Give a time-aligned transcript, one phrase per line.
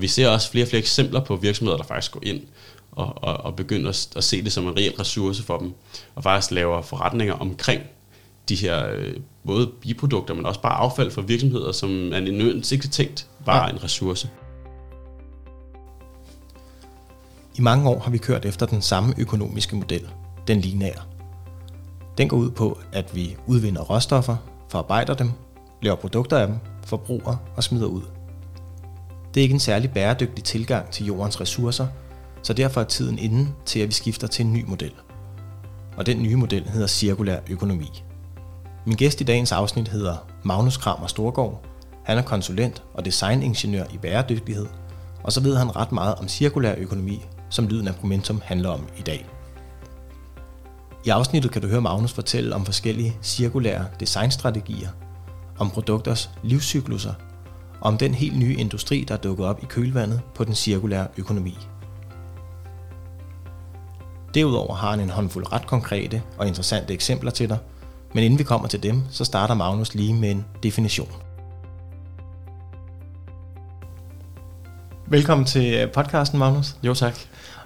[0.00, 2.40] Vi ser også flere og flere eksempler på virksomheder, der faktisk går ind
[2.92, 5.72] og, og, og begynder at, at se det som en reel ressource for dem,
[6.14, 7.82] og faktisk laver forretninger omkring
[8.48, 9.14] de her øh,
[9.46, 13.70] både biprodukter, men også bare affald fra virksomheder, som er nødvendigvis ikke tænkt bare ja.
[13.70, 14.30] en ressource.
[17.58, 20.08] I mange år har vi kørt efter den samme økonomiske model,
[20.48, 21.02] den lineære.
[22.18, 24.36] Den går ud på, at vi udvinder råstoffer,
[24.70, 25.30] forarbejder dem,
[25.82, 26.56] laver produkter af dem,
[26.86, 28.02] forbruger og smider ud.
[29.36, 31.86] Det er ikke en særlig bæredygtig tilgang til jordens ressourcer,
[32.42, 34.92] så derfor er tiden inde til, at vi skifter til en ny model.
[35.96, 38.02] Og den nye model hedder cirkulær økonomi.
[38.86, 41.64] Min gæst i dagens afsnit hedder Magnus Kramer Storgård.
[42.04, 44.66] Han er konsulent og designingeniør i bæredygtighed,
[45.22, 48.88] og så ved han ret meget om cirkulær økonomi, som lyden af Momentum handler om
[48.98, 49.26] i dag.
[51.04, 54.88] I afsnittet kan du høre Magnus fortælle om forskellige cirkulære designstrategier,
[55.58, 57.12] om produkters livscykluser
[57.80, 61.06] og om den helt nye industri, der er dukket op i kølvandet på den cirkulære
[61.16, 61.58] økonomi.
[64.34, 67.58] Derudover har han en håndfuld ret konkrete og interessante eksempler til dig,
[68.14, 71.08] men inden vi kommer til dem, så starter Magnus lige med en definition.
[75.08, 76.76] Velkommen til podcasten, Magnus.
[76.82, 77.18] Jo, tak.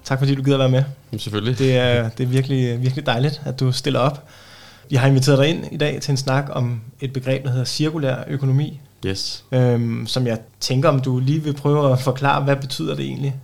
[0.04, 0.84] Tak fordi du gider være med.
[1.12, 1.58] Jamen, selvfølgelig.
[1.58, 4.28] Det er, det er virkelig, virkelig dejligt, at du stiller op.
[4.90, 7.64] Vi har inviteret dig ind i dag til en snak om et begreb, der hedder
[7.64, 8.80] cirkulær økonomi.
[9.06, 9.44] Yes.
[9.52, 13.34] Øhm, som jeg tænker, om du lige vil prøve at forklare, hvad betyder det egentlig?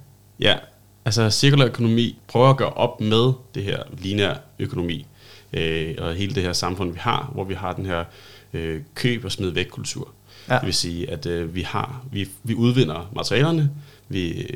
[0.41, 0.57] Ja,
[1.05, 5.07] altså cirkulær økonomi prøver at gøre op med det her lineær økonomi
[5.53, 8.05] øh, og hele det her samfund, vi har, hvor vi har den her
[8.53, 10.09] øh, køb og smid væk kultur.
[10.49, 10.55] Ja.
[10.55, 13.71] Det vil sige, at øh, vi har vi, vi udvinder materialerne,
[14.09, 14.49] vi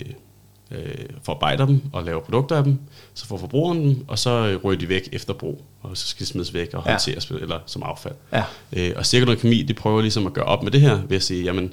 [0.70, 2.78] øh, forarbejder dem og laver produkter af dem,
[3.14, 6.26] så får forbrugeren dem, og så øh, ryger de væk efter brug, og så skal
[6.26, 7.36] de smides væk og håndteres ja.
[7.36, 8.14] eller som affald.
[8.32, 8.44] Ja.
[8.72, 11.22] Øh, og cirkulær økonomi, det prøver ligesom at gøre op med det her, ved at
[11.22, 11.72] sige, jamen,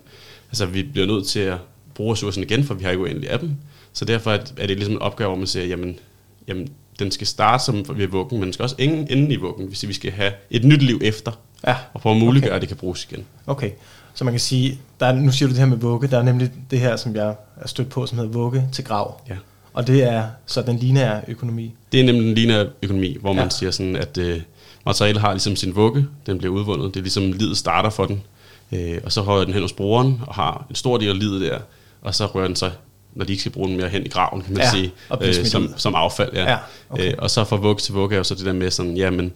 [0.50, 1.58] altså vi bliver nødt til at
[1.96, 3.56] bruge ressourcerne igen, for vi har ikke uendeligt af dem.
[3.94, 6.00] Så derfor er det ligesom en opgave, hvor man siger, jamen,
[6.48, 6.68] jamen
[7.00, 9.88] den skal starte som ved vuggen, men den skal også ende, ende i vuggen, hvis
[9.88, 11.32] vi skal have et nyt liv efter,
[11.68, 11.76] ja.
[11.94, 12.56] og prøve at muliggøre, okay.
[12.56, 13.26] at det kan bruges igen.
[13.48, 13.72] Okay,
[14.14, 16.24] så man kan sige, der er, nu siger du det her med vugge, der er
[16.24, 19.22] nemlig det her, som jeg er stødt på, som hedder vugge til grav.
[19.30, 19.36] Ja.
[19.74, 21.74] Og det er så den lineære økonomi.
[21.92, 23.50] Det er nemlig den lineære økonomi, hvor man ja.
[23.50, 24.42] siger sådan, at øh,
[24.86, 28.24] materialet har ligesom sin vugge, den bliver udvundet, det er ligesom livet starter for den,
[28.72, 31.42] øh, og så holder den hen hos brugeren og har en stor del af livet
[31.42, 31.60] der,
[32.02, 32.72] og så rører den sig
[33.18, 34.92] når de ikke skal bruge den mere hen i graven, kan man ja, sige,
[35.22, 36.34] øh, som, som affald.
[36.34, 36.52] Ja.
[36.52, 36.58] Ja,
[36.90, 37.12] okay.
[37.12, 39.34] øh, og så fra vugge til vugge er jo så det der med sådan, jamen,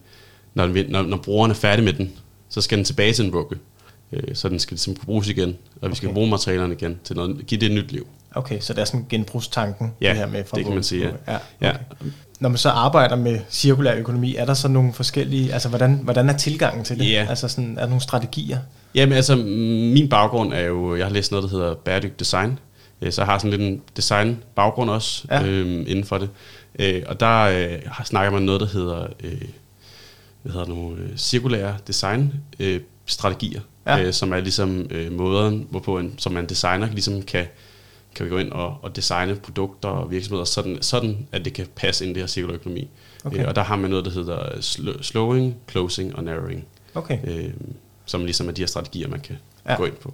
[0.53, 2.11] når, når, når brugeren er færdig med den,
[2.49, 3.55] så skal den tilbage til en vugge.
[4.13, 5.95] Øh, så den skal ligesom kunne bruges igen, og vi okay.
[5.95, 8.07] skal bruge materialerne igen til noget, give det et nyt liv.
[8.35, 11.03] Okay, så det er sådan genbrugstanken, ja, det her med fra det kan man sige,
[11.27, 11.33] ja.
[11.33, 11.67] ja, okay.
[11.67, 11.73] ja.
[12.39, 16.29] Når man så arbejder med cirkulær økonomi, er der så nogle forskellige, altså hvordan, hvordan
[16.29, 17.07] er tilgangen til det?
[17.11, 17.29] Yeah.
[17.29, 18.57] Altså sådan, er der nogle strategier?
[18.95, 22.59] Jamen altså, min baggrund er jo, jeg har læst noget, der hedder bæredygtig design,
[23.01, 25.43] Øh, så jeg har sådan lidt en design baggrund også ja.
[25.43, 26.29] øh, inden for det.
[26.79, 29.41] Øh, og der øh, snakker man noget, der hedder, øh,
[30.41, 34.03] hvad hedder nu, øh, cirkulære design øh, strategier, ja.
[34.03, 37.45] øh, som er ligesom øh, måden, hvorpå en, som man designer ligesom kan,
[38.15, 41.67] kan vi gå ind og, og designe produkter og virksomheder, sådan, sådan at det kan
[41.75, 42.89] passe ind i det her cirkulær økonomi.
[43.23, 43.41] Okay.
[43.41, 46.65] Øh, og der har man noget, der hedder sl- slowing, closing og narrowing,
[46.95, 47.17] okay.
[47.23, 47.49] øh,
[48.05, 49.37] som ligesom er de her strategier, man kan
[49.69, 49.75] ja.
[49.75, 50.13] gå ind på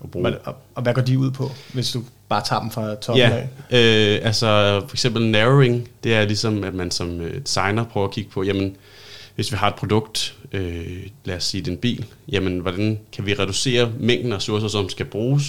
[0.00, 0.38] og bruge.
[0.38, 3.46] Og, og hvad går de ud på, hvis du bare tager dem fra toppen ja,
[3.70, 4.16] af?
[4.16, 8.12] Øh, altså for eksempel narrowing, det er ligesom, at man som øh, designer prøver at
[8.12, 8.76] kigge på, jamen,
[9.34, 12.98] hvis vi har et produkt, øh, lad os sige det er en bil, jamen hvordan
[13.12, 15.44] kan vi reducere mængden af ressourcer, som skal bruges?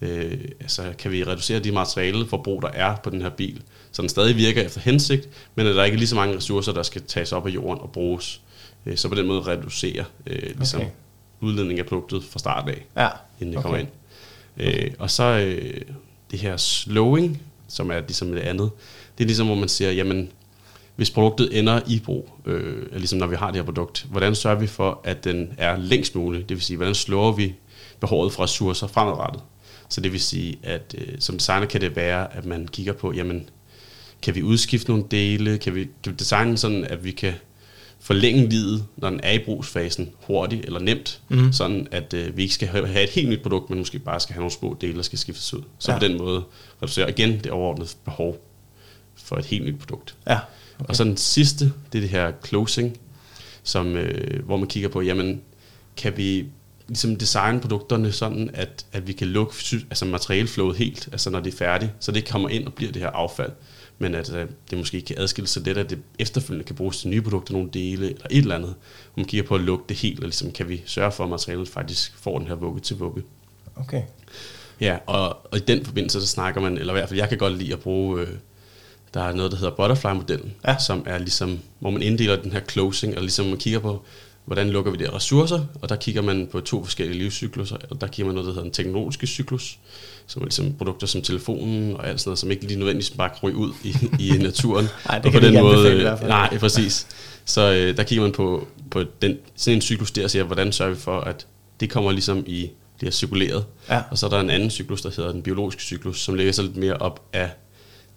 [0.00, 3.62] Øh, altså kan vi reducere de materiale forbrug, der er på den her bil,
[3.92, 6.72] så den stadig virker efter hensigt, men at der ikke er lige så mange ressourcer,
[6.72, 8.40] der skal tages op af jorden og bruges.
[8.86, 10.90] Øh, så på den måde reducere øh, ligesom, okay
[11.42, 13.08] udledning af produktet fra start af, ja.
[13.40, 13.62] inden det okay.
[13.62, 13.88] kommer ind.
[14.56, 14.86] Okay.
[14.86, 15.80] Øh, og så øh,
[16.30, 18.70] det her slowing, som er ligesom det andet,
[19.18, 20.30] det er ligesom, hvor man siger, jamen,
[20.96, 24.58] hvis produktet ender i brug, øh, ligesom når vi har det her produkt, hvordan sørger
[24.58, 26.48] vi for, at den er længst muligt?
[26.48, 27.54] Det vil sige, hvordan slår vi
[28.00, 29.42] behovet for ressourcer fremadrettet?
[29.88, 33.12] Så det vil sige, at øh, som designer kan det være, at man kigger på,
[33.12, 33.50] jamen,
[34.22, 35.58] kan vi udskifte nogle dele?
[35.58, 37.34] Kan vi, kan vi designe sådan, at vi kan
[38.00, 41.52] forlænge livet, når den er i brugsfasen, hurtigt eller nemt, mm.
[41.52, 44.32] sådan at øh, vi ikke skal have et helt nyt produkt, men måske bare skal
[44.32, 45.62] have nogle små dele, der skal skiftes ud.
[45.78, 45.98] Så ja.
[45.98, 46.42] på den måde
[46.82, 48.44] reducerer igen det overordnede behov
[49.14, 50.14] for et helt nyt produkt.
[50.26, 50.38] Ja.
[50.78, 50.88] Okay.
[50.88, 53.00] Og så den sidste, det er det her closing,
[53.62, 55.40] som, øh, hvor man kigger på, jamen,
[55.96, 56.46] kan vi
[56.88, 59.54] ligesom designe produkterne sådan, at, at vi kan lukke
[59.90, 63.02] altså materialeflowet helt, altså når det er færdigt, så det kommer ind og bliver det
[63.02, 63.52] her affald
[64.02, 67.08] men at øh, det måske kan adskille sig lidt, at det efterfølgende kan bruges til
[67.08, 68.74] nye produkter, nogle dele eller et eller andet.
[69.14, 71.30] Hvor man kigger på at lukke det helt, og ligesom kan vi sørge for, at
[71.30, 73.22] materialet faktisk får den her vugge til vugge.
[73.76, 74.02] Okay.
[74.80, 77.38] Ja, og, og i den forbindelse, så snakker man, eller i hvert fald jeg kan
[77.38, 78.28] godt lide at bruge, øh,
[79.14, 80.78] der er noget, der hedder butterfly-modellen, Ja.
[80.78, 84.02] som er ligesom, hvor man inddeler den her closing, og ligesom man kigger på,
[84.44, 88.00] hvordan lukker vi de her ressourcer, og der kigger man på to forskellige livscykluser, og
[88.00, 89.78] der kigger man noget, der hedder en teknologisk cyklus,
[90.26, 93.28] som er ligesom produkter som telefonen og alt sådan noget, som ikke lige nødvendigvis bare
[93.30, 94.88] kan ryge ud i, i naturen.
[95.08, 96.28] Nej, det og kan på den måde, anbefale i hvert fald.
[96.30, 97.06] Nej, præcis.
[97.44, 100.72] Så øh, der kigger man på, på den, sådan en cyklus der, og siger, hvordan
[100.72, 101.46] sørger vi for, at
[101.80, 103.64] det kommer ligesom i, bliver cirkuleret.
[103.90, 104.02] Ja.
[104.10, 106.64] Og så er der en anden cyklus, der hedder den biologiske cyklus, som ligger sig
[106.64, 107.50] lidt mere op af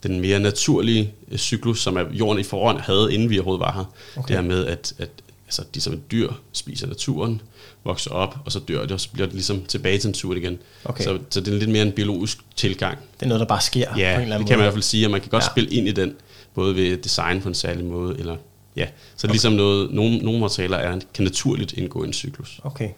[0.08, 3.72] den mere naturlige øh, cyklus, som er jorden i forhånd havde, inden vi overhovedet var
[3.74, 3.94] her.
[4.16, 4.28] Okay.
[4.28, 5.10] Det her med, at, at
[5.46, 7.42] altså, de som et dyr spiser naturen,
[7.84, 10.58] vokser op, og så dør det, og så bliver det ligesom tilbage til naturen igen.
[10.86, 11.04] Okay.
[11.04, 12.98] Så, så det er lidt mere en biologisk tilgang.
[13.14, 14.58] Det er noget, der bare sker på en Ja, eller det anden kan man i
[14.58, 14.64] måde.
[14.64, 15.48] hvert fald sige, at man kan godt Ja.
[15.48, 15.52] ja.
[15.52, 16.14] spille ind i den,
[16.56, 18.36] både ved design på en særlig måde, eller
[18.76, 19.34] ja, så okay.
[19.34, 22.60] ligesom noget, nogle, nogle materialer er, kan naturligt indgå i en cyklus.
[22.64, 22.90] Okay.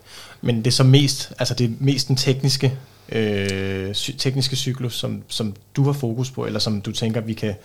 [0.41, 2.77] Men det er så mest, altså det er mest den tekniske,
[3.11, 7.55] øh, tekniske cyklus, som, som du har fokus på, eller som du tænker, vi kan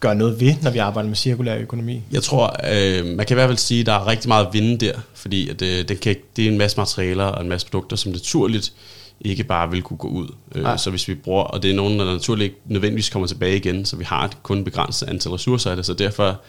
[0.00, 2.02] gøre noget ved, når vi arbejder med cirkulær økonomi?
[2.12, 4.52] Jeg tror, øh, man kan i hvert fald sige, at der er rigtig meget at
[4.52, 7.66] vinde der, fordi at, øh, den kan, det er en masse materialer og en masse
[7.66, 8.72] produkter, som naturligt
[9.20, 10.28] ikke bare vil kunne gå ud.
[10.54, 13.56] Øh, så hvis vi bruger, og det er nogen, der naturligt ikke nødvendigvis kommer tilbage
[13.56, 16.40] igen, så vi har et kun begrænset antal ressourcer af det, så derfor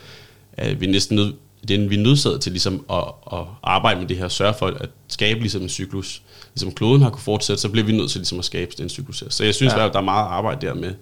[0.54, 1.34] er vi næsten nød,
[1.68, 3.04] det er, vi er nødsaget til ligesom at,
[3.34, 6.22] at arbejde med det her, sørge for at skabe ligesom en cyklus.
[6.56, 9.19] Ligesom kloden har kunne fortsætte, så bliver vi nødt til ligesom at skabe den cyklus
[9.19, 9.30] her.
[9.30, 9.86] Så jeg synes, Ja.
[9.86, 10.94] at der er meget arbejde der med.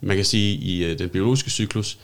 [0.00, 1.98] Man kan sige, i øh, den biologiske cyklus,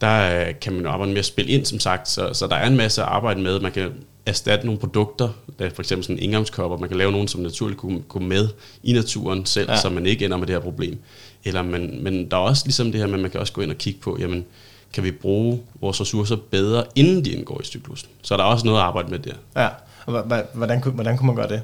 [0.00, 2.08] der øh, kan man jo arbejde med at spille ind, som sagt.
[2.08, 3.60] Så, så der er en masse at arbejde med.
[3.60, 3.90] Man kan
[4.26, 5.28] erstatte nogle produkter,
[5.58, 6.78] der er for eksempel sådan en indgangskopper.
[6.78, 8.48] Man kan lave nogle, som naturligt kunne gå med
[8.82, 9.76] i naturen selv, Ja.
[9.80, 10.98] så man ikke ender med det her problem.
[11.44, 13.60] Eller man, men der er også ligesom det her med, at man kan også gå
[13.60, 14.44] ind og kigge på, jamen,
[14.92, 18.08] kan vi bruge vores ressourcer bedre, inden de indgår i cyklusen?
[18.22, 19.32] Så er der også noget at arbejde med der.
[19.56, 19.68] Ja,
[20.06, 20.44] og hvordan,
[20.94, 21.62] hvordan kunne man gøre det?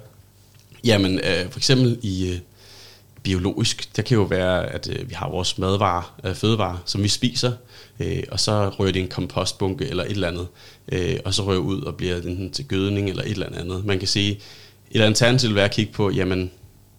[0.85, 2.39] Jamen, øh, for eksempel i øh,
[3.23, 7.09] biologisk, der kan jo være, at øh, vi har vores madvarer, øh, fødevarer, som vi
[7.09, 7.53] spiser,
[8.01, 10.47] øh, og så rører det i en kompostbunke eller et eller andet,
[10.93, 13.85] øh, og så rører ud og bliver enten til gødning eller et eller andet.
[13.85, 14.41] Man kan sige,
[14.91, 16.51] et alternativ vil være at kigge på, jamen,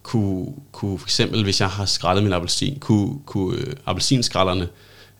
[0.02, 4.68] kunne, kunne for eksempel, hvis jeg har skrællet min appelsin, kunne, kunne øh, appelsinskrællerne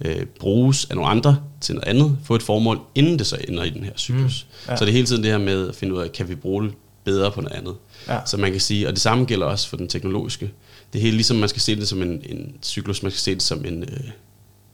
[0.04, 3.64] øh, bruges af nogle andre til noget andet, få et formål, inden det så ender
[3.64, 4.46] i den her cyklus.
[4.48, 4.72] Mm, Mm, ja.
[4.72, 4.76] ja.
[4.76, 6.64] Så det er hele tiden det her med at finde ud af, kan vi bruge
[6.64, 6.72] det
[7.04, 7.74] bedre på noget andet.
[8.08, 8.18] Ja.
[8.26, 10.50] Så man kan sige, og det samme gælder også for den teknologiske.
[10.92, 13.42] Det helt ligesom, man skal se det som en, en cyklus, man skal se det
[13.42, 14.00] som en, øh,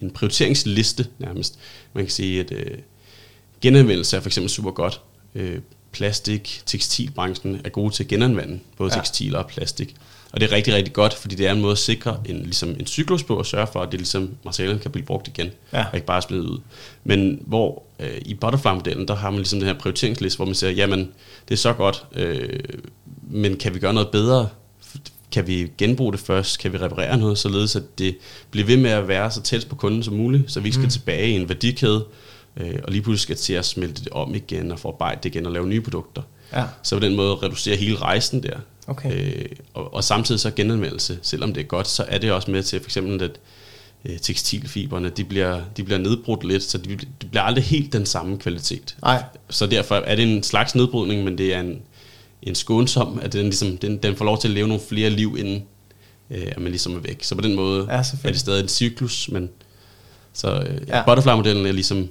[0.01, 1.59] en prioriteringsliste nærmest.
[1.93, 2.79] Man kan sige, at øh,
[3.61, 5.01] genanvendelse er for eksempel super godt.
[5.35, 5.59] Øh,
[5.93, 8.99] plastik, tekstilbranchen er gode til at genanvende, både Ja.
[9.01, 9.95] tekstiler og plastik.
[10.33, 12.69] Og det er rigtig, rigtig godt, fordi det er en måde at sikre en, ligesom
[12.69, 15.85] en cyklus på at sørge for, at det ligesom materialerne kan blive brugt igen, Ja.
[15.85, 16.61] og ikke bare smidt ud.
[17.05, 20.71] Men hvor øh, i butterfly-modellen, der har man ligesom den her prioriteringsliste, hvor man siger,
[20.71, 20.99] jamen,
[21.49, 22.61] det er så godt, øh,
[23.27, 24.49] men kan vi gøre noget bedre?
[25.33, 26.59] Kan vi genbruge det først?
[26.59, 28.17] Kan vi reparere noget, således at det
[28.51, 30.85] bliver ved med at være så tæt på kunden som muligt, så vi ikke skal
[30.85, 30.91] Mm.
[30.91, 32.05] tilbage i en værdikæde,
[32.57, 35.47] øh, og lige pludselig skal til at smelte det om igen, og forarbejde det igen
[35.47, 36.23] og lave nye produkter.
[36.53, 38.57] Ja, Så på den måde reducerer hele rejsen der.
[38.87, 39.35] okay.
[39.37, 39.45] Øh,
[39.75, 42.81] og, og samtidig så genanvendelse, selvom det er godt, så er det også med til
[42.81, 43.31] for eksempel, at
[44.05, 48.07] øh, tekstilfiberne, de bliver, de bliver nedbrudt lidt, så de, de bliver aldrig helt den
[48.07, 48.97] samme kvalitet.
[49.03, 51.83] Nej, Så derfor er det en slags nedbrydning, men det er en,
[52.47, 55.37] en skånsom, at den, ligesom, den, den får lov til at leve nogle flere liv,
[55.39, 55.65] inden
[56.31, 57.25] øh, at man ligesom er væk.
[57.25, 59.49] Så på den måde Ja, er det stadig en cyklus, men
[60.33, 61.05] så øh, Ja.
[61.07, 62.09] butterfly-modellen er ligesom,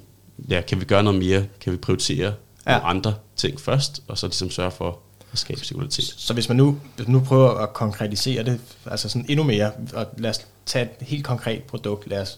[0.50, 1.46] ja, kan vi gøre noget mere?
[1.62, 2.34] Kan vi prioritere
[2.66, 2.72] Ja.
[2.74, 2.78] ja.
[2.78, 5.00] nogle andre ting først, og så ligesom sørge for
[5.34, 6.14] at skabe cirkularitet?
[6.18, 9.72] Så hvis man nu, hvis man nu prøver at konkretisere det, altså sådan endnu mere,
[9.94, 12.38] og lad os tage et helt konkret produkt, lad os,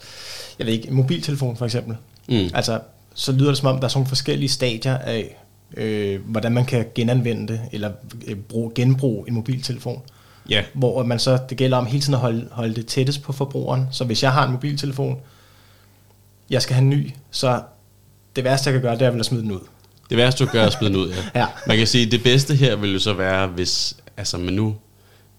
[0.59, 1.95] jeg ved ikke, en mobiltelefon for eksempel.
[2.29, 2.49] Mm.
[2.53, 2.79] Altså,
[3.13, 5.37] så lyder det som om, der er sådan nogle forskellige stadier af,
[5.77, 7.91] øh, hvordan man kan genanvende det, eller
[8.27, 10.01] øh, bruge, genbruge en mobiltelefon.
[10.49, 13.33] Ja, Hvor man så, det gælder om hele tiden at holde, holde det tættest på
[13.33, 13.87] forbrugeren.
[13.91, 15.19] Så hvis jeg har en mobiltelefon,
[16.49, 17.61] jeg skal have en ny, så
[18.35, 19.59] det værste, jeg kan gøre, det er vel at smide den ud.
[20.09, 21.15] det værste du gør er at smide den ud, ja.
[21.41, 21.45] Ja.
[21.67, 24.75] Man kan sige, det bedste her vil jo så være, hvis altså, man nu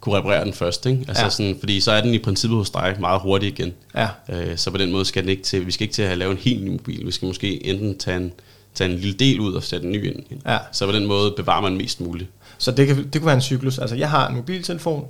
[0.01, 0.87] kunne reparere den først.
[0.87, 1.05] Ikke?
[1.09, 1.31] Altså, ja.
[1.31, 3.73] sådan, fordi så er den i princippet hos dig meget hurtigt igen.
[3.95, 6.19] Ja, Øh, så på den måde skal den ikke til, vi skal ikke til at
[6.19, 7.07] lave en helt ny mobil.
[7.07, 8.33] Vi skal måske enten tage en,
[8.79, 10.23] tage en lille del ud og sætte en ny ind.
[10.47, 10.59] Ja.
[10.73, 12.31] Så på den måde bevarer man mest muligt.
[12.59, 13.79] så det, kan, det kunne være en cyklus.
[13.79, 15.05] Altså, jeg har en mobiltelefon,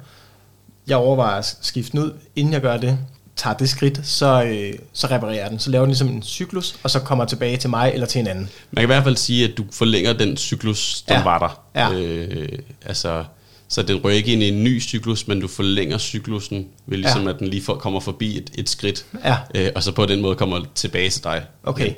[0.86, 2.98] jeg overvejer at skifte den ud, inden jeg gør det,
[3.36, 5.58] tager det skridt, så, øh, så reparerer jeg den.
[5.58, 8.26] Så laver den ligesom en cyklus, og så kommer tilbage til mig eller til en
[8.26, 8.48] anden.
[8.70, 11.22] Man kan i hvert fald sige, at du forlænger den cyklus, der Ja.
[11.24, 11.38] var
[11.74, 11.80] der.
[11.80, 12.00] Ja.
[12.00, 12.48] Øh,
[12.86, 13.24] altså,
[13.68, 17.22] så den rører ikke ind i en ny cyklus, men du forlænger cyklusen ved ligesom,
[17.24, 17.30] Ja.
[17.30, 19.06] at den lige for, kommer forbi et, et skridt.
[19.24, 21.42] Ja, Øh, og så på den måde kommer tilbage til dig.
[21.64, 21.92] okay.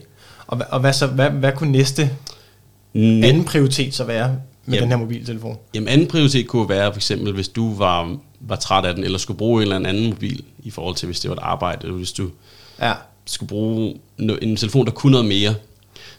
[0.51, 2.11] Og, og hvad, så, hvad, hvad kunne næste
[2.93, 3.25] Mm.
[3.25, 4.37] anden prioritet så være?
[4.67, 4.83] med Jamen.
[4.91, 5.57] den her mobiltelefon?
[5.75, 9.19] Jamen anden prioritet kunne være for eksempel, hvis du var, var træt af den, eller
[9.19, 11.97] skulle bruge en eller anden mobil, i forhold til hvis det var et arbejde, eller
[11.97, 12.31] hvis du
[12.81, 12.93] Ja,
[13.27, 15.55] skulle bruge en telefon, der kunne noget mere,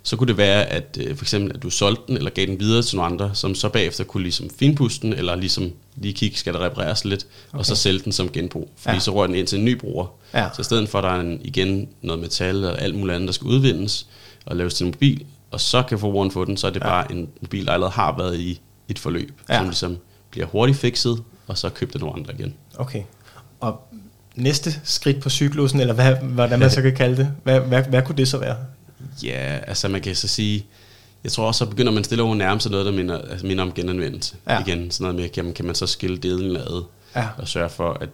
[0.03, 2.59] så kunne det være, at øh, for eksempel, at du solgte den, eller gav den
[2.59, 6.37] videre til nogle andre, som så bagefter kunne ligesom finpuste den, eller ligesom lige kigge,
[6.37, 7.59] skal der repareres lidt, okay.
[7.59, 8.69] og så sælge den som genbrug.
[8.77, 8.99] Fordi ja.
[8.99, 10.05] så rører den ind til en ny bruger.
[10.33, 10.49] Ja.
[10.55, 13.27] Så i stedet for, at der er en, igen noget metal og alt muligt andet,
[13.27, 14.07] der skal udvindes
[14.45, 16.85] og laves til en mobil, og så kan forbrugeren få den, så er det Ja.
[16.85, 19.57] bare en mobil, der allerede har været i et forløb, Ja.
[19.57, 19.97] som ligesom
[20.31, 22.53] bliver hurtigt fikset, og så købt af nogle andre igen.
[22.77, 23.03] okay.
[23.59, 23.87] Og
[24.35, 28.01] næste skridt på cyklusen, eller hvad, hvordan man så kan kalde det, hvad, hvad, hvad
[28.01, 28.55] kunne det så være?
[29.23, 30.65] Ja, altså man kan så sige,
[31.23, 33.63] jeg tror også, så begynder man stille over nærme sig noget, der minder, altså minder
[33.63, 34.35] om genanvendelse.
[34.47, 34.59] Ja.
[34.59, 36.83] Igen, sådan noget med, kan man, kan man så skille delene ad,
[37.15, 37.27] Ja.
[37.37, 38.09] og sørge for, at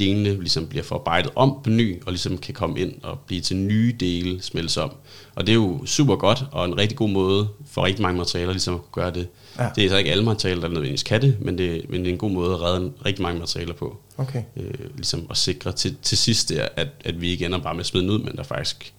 [0.00, 3.56] delene ligesom bliver forarbejdet om på ny, og ligesom kan komme ind og blive til
[3.56, 4.92] nye dele, smeltes om.
[5.34, 8.52] Og det er jo super godt, og en rigtig god måde for rigtig mange materialer
[8.52, 9.28] ligesom at kunne gøre det.
[9.58, 9.68] Ja.
[9.76, 12.12] Det er så ikke alle materialer, der nødvendigvis kan det, men det, men det er
[12.12, 13.96] en god måde at redde en- rigtig mange materialer på.
[14.16, 14.42] Okay.
[14.56, 17.80] Øh, ligesom at sikre til, til sidst der, at, at vi ikke ender bare med
[17.80, 18.92] at smide ud, men der faktisk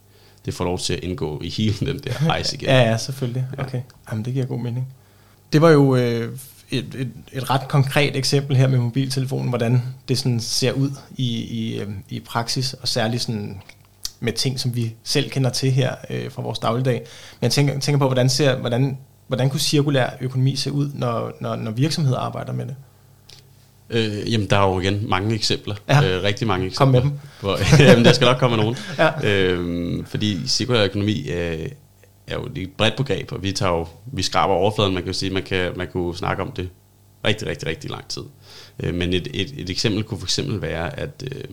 [0.45, 2.69] det får lov til at indgå i hele den der rejse igen.
[2.69, 3.45] Ja, ja, selvfølgelig.
[3.57, 3.81] Okay.
[4.11, 4.87] Jamen, det giver god mening.
[5.53, 6.37] Det var jo øh,
[6.71, 11.27] et, et, et ret konkret eksempel her med mobiltelefonen, hvordan det sådan ser ud i,
[11.41, 13.61] i, øh, i praksis, og særligt sådan
[14.19, 16.99] med ting, som vi selv kender til her øh, fra vores dagligdag.
[17.39, 18.97] Men jeg tænker, tænker på, hvordan, ser, hvordan,
[19.27, 22.75] hvordan kunne cirkulær økonomi se ud, når, når, når virksomheder arbejder med det?
[23.89, 25.75] Øh, jamen, der er jo igen mange eksempler.
[25.89, 26.03] Ja.
[26.03, 27.01] Øh, rigtig mange eksempler.
[27.01, 27.19] Kom med dem.
[27.39, 27.57] Hvor,
[27.89, 28.75] jamen, der skal nok komme nogen.
[28.97, 29.29] Ja.
[29.29, 31.69] øh, fordi cirkulær økonomi øh,
[32.31, 34.93] er jo et bredt begreb, og vi, tager jo, vi skraber overfladen.
[34.93, 36.69] Man kan jo sige, man kan, man kunne snakke om det
[37.25, 38.23] rigtig, rigtig, rigtig lang tid.
[38.79, 41.43] Øh, men et, et, et eksempel kunne for eksempel være, at øh,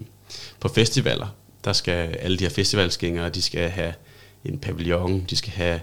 [0.60, 1.26] på festivaler,
[1.64, 3.94] der skal alle de her festivalsgængere, de skal have
[4.44, 5.80] en pavillon, de skal have,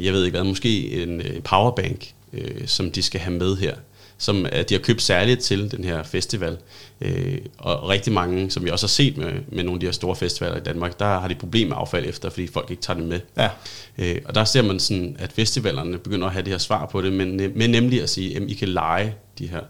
[0.00, 3.76] jeg ved ikke hvad, måske en øh, powerbank, øh, som de skal have med her,
[4.18, 6.56] som at de har købt særligt til den her festival.
[7.00, 9.92] Øh, og rigtig mange, som vi også har set med, med nogle af de her
[9.92, 12.98] store festivaler i Danmark, der har de problemer med affald efter, fordi folk ikke tager
[12.98, 13.20] det med.
[13.36, 13.48] Ja.
[13.98, 17.02] Øh, og der ser man sådan, at festivalerne begynder at have det her svar på
[17.02, 19.60] det, men, men nemlig at sige, at I kan lege de her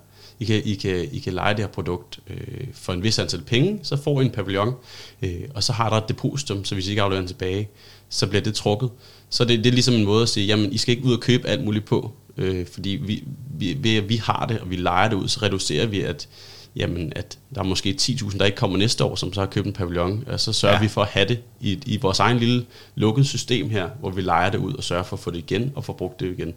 [0.41, 3.41] I kan, I, kan, I kan lege det her produkt øh, for en vis antal
[3.41, 4.75] penge, så får I en pavillon,
[5.23, 7.69] øh, og så har der et depositum, så hvis I ikke afleverer den tilbage,
[8.09, 8.91] så bliver det trukket.
[9.31, 11.21] Så det, det er ligesom en måde at sige, jamen I skal ikke ud og
[11.21, 13.25] købe alt muligt på, øh, fordi vi,
[13.59, 16.29] vi, ved at vi har det, og vi leger det ud, så reducerer vi, at,
[16.77, 19.67] jamen, at der er måske 10.000, der ikke kommer næste år, som så har købt
[19.67, 20.81] en pavillon, og så sørger Ja.
[20.83, 24.21] vi for at have det i, i vores egen lille lukket system her, hvor vi
[24.23, 26.55] leger det ud og sørger for at få det igen og få brugt det igen.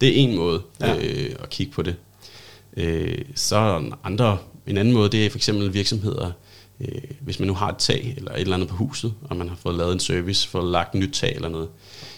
[0.00, 0.96] Det er en måde Ja.
[0.96, 1.96] øh, at kigge på det.
[2.76, 6.30] Øh, så er der en, andre, en anden måde, det er for eksempel virksomheder,
[6.80, 6.88] øh,
[7.20, 9.56] hvis man nu har et tag eller et eller andet på huset, og man har
[9.56, 11.68] fået lavet en service, fået lagt nyt tag eller noget,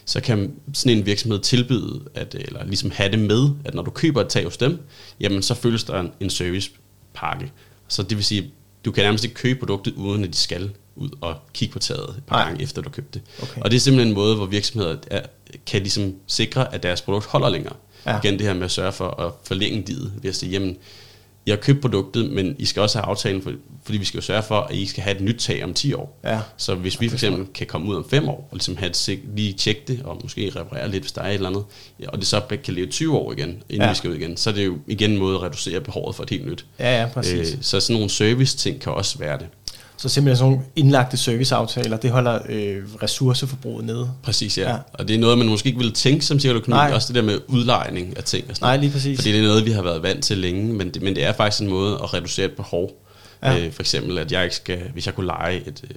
[0.04, 3.90] så kan sådan en virksomhed tilbyde, at, eller ligesom have det med, at når du
[3.90, 4.78] køber et tag hos dem,
[5.20, 7.52] jamen så følges der en, en servicepakke.
[7.88, 8.52] Så det vil sige,
[8.84, 12.08] du kan nærmest ikke købe produktet, uden at de skal ud og kigge på taget
[12.18, 12.46] et par Nej.
[12.46, 13.22] gange efter du har købt det.
[13.42, 13.60] Okay.
[13.60, 15.22] Og det er simpelthen en måde, hvor virksomheder er,
[15.66, 17.76] kan ligesom sikre, at deres produkt holder længere.
[18.06, 18.18] Ja.
[18.18, 20.76] Igen det her med at sørge for at forlænge diget ved at sige, jamen,
[21.46, 23.52] jeg har købt produktet, men I skal også have aftalen, for,
[23.84, 25.92] fordi vi skal jo sørge for, at I skal have et nyt tag om 10
[25.92, 26.20] år.
[26.24, 26.40] Ja.
[26.56, 29.20] Så hvis vi for eksempel kan komme ud om 5 år, og ligesom have et,
[29.34, 31.64] lige tjekke det, og måske reparere lidt, hvis der er et eller andet,
[32.00, 33.88] ja, og det så kan leve 20 år igen, inden ja.
[33.88, 36.22] vi skal ud igen, så er det jo igen en måde at reducere behovet for
[36.22, 36.66] et helt nyt.
[36.78, 37.52] Ja, ja, præcis.
[37.52, 39.46] Øh, så sådan nogle service-ting kan også være det.
[40.02, 44.10] Så simpelthen sådan nogle indlagte serviceaftaler, det holder øh, ressourceforbruget nede.
[44.22, 44.70] Præcis, ja.
[44.70, 44.76] Ja.
[44.92, 46.92] Og det er noget, man måske ikke ville tænke som cirkulær økonomi, Nej.
[46.94, 49.18] også det der med udlejning af ting og sådan Nej, lige præcis.
[49.18, 51.32] Fordi det er noget, vi har været vant til længe, men det, men det er
[51.32, 52.90] faktisk en måde at reducere et behov.
[53.42, 53.58] Ja.
[53.58, 55.96] Øh, for eksempel, at jeg ikke skal, hvis jeg kunne lege et, øh,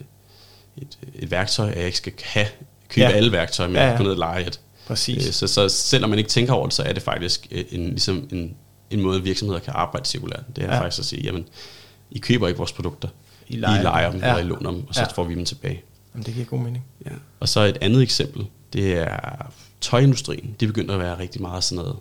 [0.77, 2.47] et, et værktøj, at jeg ikke skal have,
[2.89, 3.11] købe Ja.
[3.11, 3.97] alle værktøjer, men Ja, ja, ja.
[3.97, 4.59] gå ned og lege et.
[4.87, 5.27] Præcis.
[5.27, 7.85] Øh, så, så selvom man ikke tænker over det, så er det faktisk øh, en,
[7.89, 8.53] ligesom en,
[8.91, 10.43] en måde, virksomheder kan arbejde cirkulært.
[10.55, 10.81] Det er ja.
[10.81, 11.45] faktisk at sige, jamen,
[12.11, 13.07] I køber ikke vores produkter.
[13.47, 14.19] I I lejer lejer, dem.
[14.19, 14.29] Ja.
[14.29, 15.07] eller I låner dem, og så Ja.
[15.15, 15.81] får vi dem tilbage.
[16.13, 16.85] Jamen, det giver god mening.
[17.05, 17.11] Ja.
[17.39, 20.55] Og så et andet eksempel, det er tøjindustrien.
[20.59, 21.95] Det begynder at være rigtig meget sådan noget,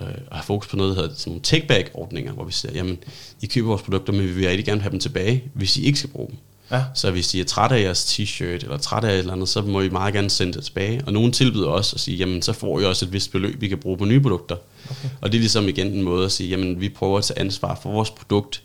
[0.00, 2.98] øh, at have fokus på noget, der hedder sådan nogle take-back-ordninger, hvor vi siger, jamen,
[3.42, 5.98] I køber vores produkter, men vi vil rigtig gerne have dem tilbage, hvis I ikke
[5.98, 6.36] skal bruge dem.
[6.70, 6.84] Ja.
[6.94, 9.62] Så hvis I er trætte af jeres t-shirt, eller trætte af et eller andet, så
[9.62, 11.02] må I meget gerne sende det tilbage.
[11.06, 13.68] Og nogen tilbyder også at sige, jamen så får I også et vist beløb, vi
[13.68, 14.56] kan bruge på nye produkter.
[14.90, 15.08] Okay.
[15.20, 17.78] Og det er ligesom igen en måde at sige, jamen vi prøver at tage ansvar
[17.82, 18.62] for vores produkt,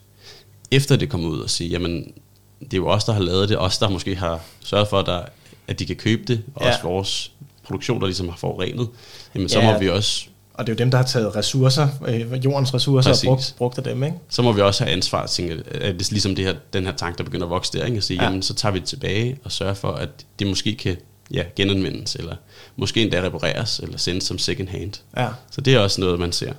[0.72, 2.14] efter det kommer ud, og sige, jamen
[2.60, 5.06] det er jo os, der har lavet det, os, der måske har sørget for, at,
[5.06, 5.22] der,
[5.68, 6.70] at de kan købe det, og Ja.
[6.72, 7.32] også vores
[7.64, 8.88] produktion, der ligesom har forurenet,
[9.36, 9.74] jamen så Ja.
[9.74, 13.10] må vi også Og det er jo dem, der har taget ressourcer, øh, jordens ressourcer,
[13.10, 13.24] Præcis.
[13.24, 14.18] og brugt, brugt af dem, ikke?
[14.30, 16.92] så må vi også have ansvar tænke, at det er ligesom det her, den her
[16.96, 17.98] tanke, der begynder at vokse der, ikke?
[17.98, 18.24] at sige, ja.
[18.24, 20.98] jamen, så tager vi det tilbage og sørger for, at det måske kan
[21.32, 22.36] ja, genanvendes, eller
[22.76, 24.92] måske endda repareres, eller sendes som second hand.
[25.18, 25.28] Ja.
[25.52, 26.54] Så det er også noget, man ser.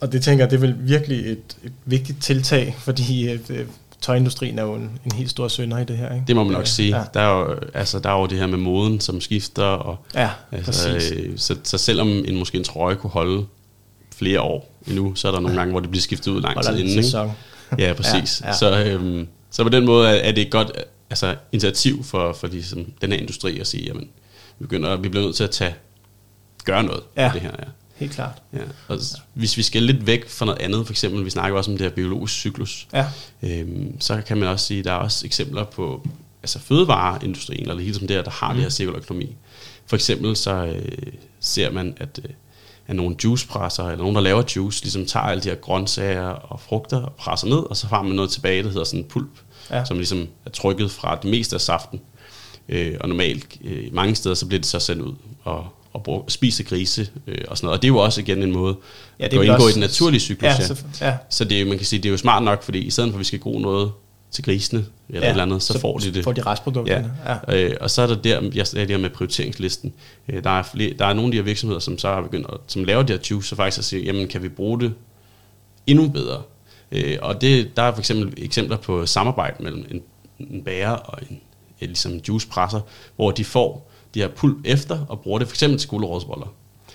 [0.00, 3.66] Og det tænker jeg, det er vel virkelig et, et vigtigt tiltag, fordi øh, øh,
[4.00, 6.14] tøjindustrien er jo en, en helt stor sønder i det her.
[6.14, 6.24] Ikke?
[6.26, 6.96] Det må man nok Øh, sige.
[6.96, 9.96] Ja, Der, er jo, altså, der er jo det her med moden, som skifter, og
[10.14, 11.12] ja altså, præcis.
[11.16, 13.46] øh, så, så selvom en, måske en trøje kunne holde
[14.16, 16.72] flere år endnu, så er der nogle gange, hvor det bliver skiftet ud lang tid
[16.72, 17.04] en inden.
[17.04, 17.32] Ikke?
[17.78, 18.40] Ja, præcis.
[18.40, 18.52] Ja, ja.
[18.52, 20.72] Så, øhm, så på den måde er, er det et godt
[21.10, 24.08] altså, initiativ for, for ligesom, den her industri at sige, jamen,
[24.58, 25.74] vi, begynder, vi bliver nødt til at tage,
[26.64, 27.30] gøre noget ja.
[27.34, 27.50] det her.
[27.58, 27.64] Ja.
[27.98, 28.42] Helt klart.
[28.52, 28.58] Ja.
[28.88, 28.98] Og
[29.34, 31.86] hvis vi skal lidt væk fra noget andet, for eksempel, vi snakker også om det
[31.86, 33.06] her biologisk cyklus, Ja,
[33.42, 36.06] øhm, så kan man også sige, at der er også eksempler på
[36.42, 38.54] altså fødevareindustrien, eller hele som der, der har mm.
[38.54, 39.36] det her cirkulær økonomi.
[39.86, 42.30] For eksempel så øh, ser man, at, øh,
[42.86, 46.60] at nogle juicepresser, eller nogen, der laver juice, ligesom tager alle de her grøntsager og
[46.60, 49.40] frugter og presser ned, og så har man noget tilbage, der hedder sådan en pulp,
[49.70, 49.84] ja.
[49.84, 52.00] som ligesom er trykket fra det meste af saften.
[52.68, 55.14] Øh, og normalt, øh, mange steder, så bliver det så sendt ud
[55.44, 57.78] og, og brug, spise grise øh, og sådan noget.
[57.78, 58.76] Og det er jo også igen en måde
[59.20, 60.42] Ja, det at gå indgå også- i den naturlige cyklus.
[60.48, 61.16] ja, så, ja.
[61.30, 63.10] så det er, jo- man kan sige, det er jo smart nok, fordi i stedet
[63.10, 63.92] for, at vi skal gro noget
[64.30, 66.24] til grisene, eller ja, et eller andet, så, så får de det.
[66.24, 67.12] Får de restprodukterne.
[67.26, 67.36] Ja.
[67.48, 67.64] ja.
[67.64, 69.92] Øh, og så er der der, jeg sagde det her med prioriteringslisten.
[70.28, 72.46] Øh, der, er flere, der er nogle af de her virksomheder, som så er begyndt
[72.52, 74.92] at, som laver de her juice, så faktisk at sige, jamen kan vi bruge det
[75.86, 76.42] endnu bedre?
[76.92, 80.02] Øh, og det, der er for eksempel eksempler på samarbejde mellem en,
[80.50, 81.40] en bager og en,
[81.80, 82.80] en, ligesom juicepresser,
[83.16, 86.46] hvor de får de her pulp efter og bruger det for eksempel til gulerodsboller.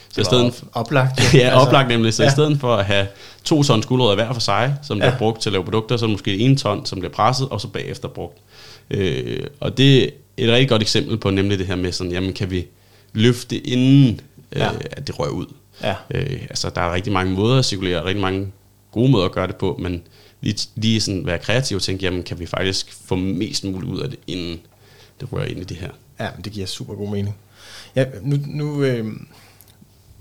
[0.10, 1.34] Så i Det stedet for, oplagt.
[1.34, 1.40] jo.
[1.40, 2.14] ja, oplagt nemlig.
[2.14, 2.30] Så ja.
[2.30, 3.08] i stedet for at have
[3.44, 5.04] to ton gulerødder hver for sig, som Ja.
[5.04, 7.62] bliver brugt til at lave produkter, så er måske en ton, som bliver presset, og
[7.62, 8.38] så bagefter brugt.
[8.90, 12.34] Øh, og det er et rigtig godt eksempel på nemlig det her med sådan, jamen
[12.34, 12.66] kan vi
[13.14, 14.70] løfte inden, øh, Ja.
[14.92, 15.46] at det rører ud.
[15.84, 15.96] Ja.
[16.12, 18.48] Øh, altså der er rigtig mange måder at cirkulere, rigtig mange
[18.92, 20.02] gode måder at gøre det på, men
[20.42, 24.00] lige, lige sådan være kreativ og tænke, jamen kan vi faktisk få mest muligt ud
[24.00, 24.60] af det, inden
[25.20, 25.90] det rører ind i det her.
[26.24, 27.36] Ja, men det giver super god mening.
[27.96, 29.06] Ja, nu, nu, øh,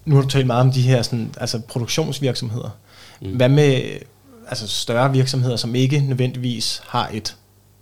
[0.04, 2.70] nu har du talt meget om de her sådan, altså produktionsvirksomheder.
[3.20, 3.36] Mm.
[3.36, 3.82] Hvad med
[4.48, 7.36] altså større virksomheder, som ikke nødvendigvis har et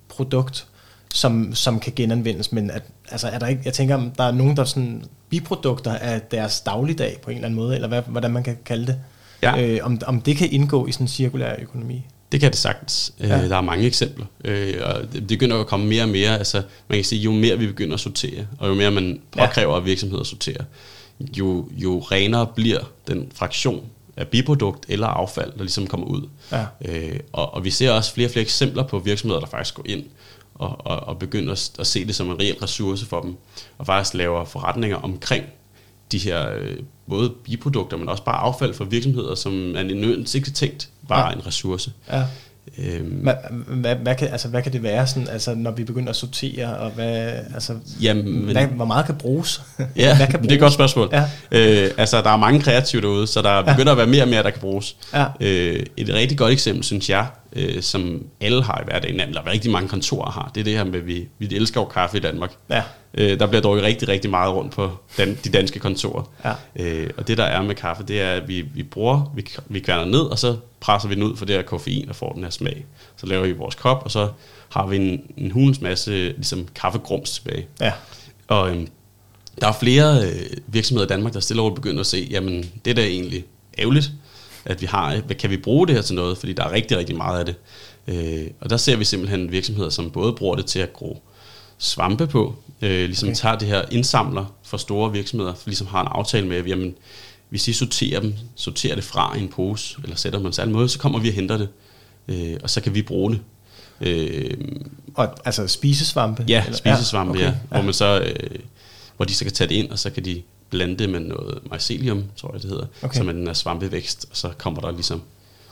[0.08, 0.66] produkt,
[1.14, 4.32] som, som kan genanvendes, men at, altså er der ikke, jeg tænker, om der er
[4.32, 8.02] nogen, der er sådan biprodukter af deres dagligdag på en eller anden måde, eller hvad,
[8.06, 8.98] hvordan man kan kalde det.
[9.42, 9.62] Ja.
[9.62, 12.06] Øh, om, om det kan indgå i sådan en cirkulær økonomi.
[12.32, 13.12] Det kan det sagtens.
[13.20, 13.26] Ja.
[13.26, 13.48] Ja.
[13.48, 14.26] Der er mange eksempler.
[14.44, 16.38] Øh, og det begynder at komme mere og mere.
[16.38, 19.46] Altså, man kan sige, jo mere vi begynder at sortere, og jo mere man Ja.
[19.46, 20.64] påkræver at virksomheder sorterer,
[21.38, 23.84] jo, jo renere bliver den fraktion
[24.16, 26.28] af biprodukt eller affald, der ligesom kommer ud.
[26.52, 26.64] Ja.
[26.84, 29.84] Øh, og, og vi ser også flere og flere eksempler på virksomheder, der faktisk går
[29.86, 30.04] ind
[30.54, 33.36] og, og, og begynder at, at se det som en reel ressource for dem,
[33.78, 35.44] og faktisk laver forretninger omkring
[36.12, 36.76] de her øh,
[37.08, 41.26] både biprodukter, men også bare affald fra virksomheder, som er en nødvendigt ikke tænkt bare
[41.28, 41.32] Ja.
[41.36, 41.92] en ressource.
[42.12, 42.22] Ja.
[42.78, 43.34] Øhm, Hvad,
[43.66, 46.76] hvad, hvad, kan, altså, hvad kan det være, sådan, altså, når vi begynder at sortere,
[46.76, 49.62] og hvad, altså, jamen, hvad, hvor meget kan bruges?
[49.96, 51.08] ja, hvad kan det er et godt spørgsmål.
[51.12, 51.22] Ja.
[51.52, 54.42] Øh, altså, der er mange kreative derude, så der begynder at være mere og mere,
[54.42, 54.96] der kan bruges.
[55.14, 55.24] Ja.
[55.40, 59.70] Øh, et rigtig godt eksempel, synes jeg, øh, som alle har i hverdagen, eller rigtig
[59.70, 62.20] mange kontorer har, det er det her med, at vi, vi elsker jo kaffe i
[62.20, 62.52] Danmark.
[62.70, 62.82] Ja.
[63.14, 66.22] Øh, der bliver drukket rigtig, rigtig meget rundt på dan, de danske kontorer.
[66.44, 66.52] Ja.
[66.76, 69.80] Øh, og det der er med kaffe, det er, at vi, vi bruger, vi, vi
[69.80, 72.42] kværner ned, og så presser vi den ud for det her koffein og får den
[72.42, 72.84] her smag.
[73.16, 74.28] Så laver vi vores kop, og så
[74.68, 77.66] har vi en, en hulens masse ligesom, kaffegrums tilbage.
[77.80, 77.92] Ja.
[78.48, 78.88] Og øhm,
[79.60, 82.90] der er flere øh, virksomheder i Danmark, der stille og begynder at se, jamen det
[82.90, 83.44] er da egentlig
[83.78, 84.12] ærgerligt,
[84.64, 86.96] at vi har, hvad kan vi bruge det her til noget, fordi der er rigtig,
[86.96, 87.54] rigtig meget af det.
[88.08, 91.22] Øh, og der ser vi simpelthen virksomheder, som både bruger det til at gro
[91.80, 93.36] svampe på, øh, ligesom Okay.
[93.36, 96.94] tager det her indsamler for store virksomheder, ligesom har en aftale med, at jamen,
[97.48, 100.52] hvis I sorterer dem, sorterer det fra i en pose, eller sætter dem på en
[100.52, 101.68] særlig måde, så kommer vi og henter det,
[102.28, 103.40] øh, og så kan vi bruge det.
[104.00, 104.50] Øh,
[105.14, 106.44] Og altså spisesvampe?
[106.48, 106.76] Ja, eller?
[106.76, 107.40] spisesvampe, okay.
[107.42, 107.54] ja.
[107.68, 108.58] Hvor, man så, øh,
[109.16, 111.58] hvor de så kan tage det ind, og så kan de blande det med noget
[111.72, 113.04] mycelium, tror jeg det hedder, Okay.
[113.08, 113.16] okay.
[113.18, 115.22] som er den her svampevækst, og så kommer der ligesom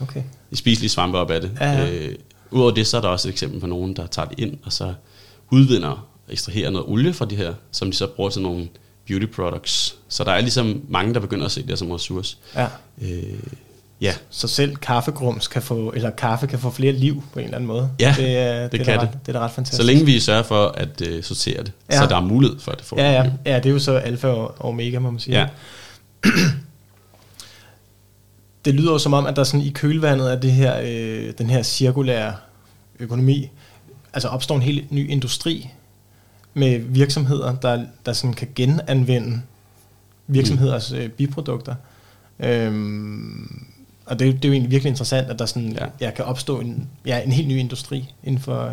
[0.01, 0.23] okay.
[0.51, 1.51] de spiselige svampe op af det.
[1.61, 1.91] Ja, ja.
[1.91, 2.15] Øh,
[2.51, 4.73] Udover det, så er der også et eksempel på nogen, der tager det ind, og
[4.73, 4.95] så
[5.51, 8.69] udvinder og ekstraherer noget olie fra de her, som de så bruger til nogle
[9.07, 9.97] beauty products.
[10.09, 12.37] Så der er ligesom mange, der begynder at se det som ressource.
[12.57, 12.67] Ja.
[13.03, 13.23] Øh,
[14.01, 17.57] ja, Så selv kaffegrums kan få, eller kaffe kan få flere liv på en eller
[17.57, 17.91] anden måde.
[18.01, 19.19] Ja, det, er, det, det er kan da ret, det.
[19.27, 19.81] det er da ret fantastisk.
[19.83, 21.99] så længe vi sørger for at øh, sortere det, ja.
[21.99, 23.23] så der er mulighed for, at det får Ja, ja.
[23.23, 23.33] liv.
[23.47, 25.39] ja, det er jo så alfa og omega, må man sige.
[25.39, 25.47] Ja.
[28.65, 31.51] Det lyder jo som om, at der sådan i kølvandet af det her, øh, den
[31.51, 32.35] her cirkulære
[32.99, 33.51] økonomi,
[34.19, 35.69] altså opstår en helt ny industri
[36.55, 39.41] med virksomheder, der, der sådan kan genanvende
[40.27, 41.75] virksomheders øh, biprodukter.
[42.41, 43.65] Øhm,
[44.07, 45.87] og det, er det er jo egentlig virkelig interessant, at der sådan, ja.
[46.01, 46.11] Ja.
[46.11, 48.73] Kan opstå en, ja, en helt ny industri inden for...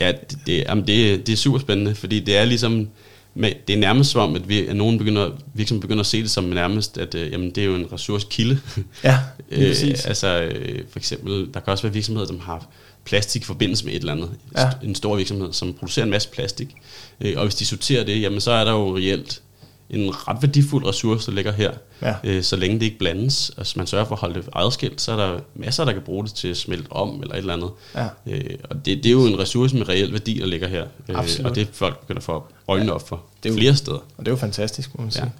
[0.00, 2.88] Ja, det, det, jamen det, det er super spændende, fordi det er ligesom,
[3.34, 6.22] men det er nærmest som om, at, vi, at nogen begynder, virksomheden begynder at se
[6.22, 8.60] det som nærmest, at øh, jamen, det er jo en ressourcekilde.
[9.04, 9.18] Ja,
[9.50, 10.06] øh, præcis.
[10.06, 12.66] altså øh, for eksempel, der kan også være virksomheder, som har
[13.04, 14.30] plastik i forbindelse med et eller andet.
[14.56, 14.70] Ja.
[14.82, 16.74] En stor virksomhed, som producerer en masse plastik.
[17.20, 19.42] Øh, og hvis de sorterer det, jamen så er der jo reelt
[19.90, 21.70] en ret værdifuld ressource, der ligger her.
[22.02, 22.14] Ja.
[22.24, 25.12] Øh, så længe det ikke blandes, og man sørger for at holde det adskilt, så
[25.12, 27.70] er der masser, der kan bruge det til at smelte om, eller et eller andet.
[27.94, 28.06] Ja.
[28.26, 30.86] Øh, og det, det er jo en ressource med reel værdi, der ligger her.
[31.08, 31.50] Øh, Absolut.
[31.50, 33.96] og det er folk begynder at få øjnene op for Det er jo- flere steder.
[33.98, 35.32] Og det er jo fantastisk, må man sige.